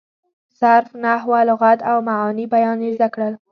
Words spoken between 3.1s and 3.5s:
کړل.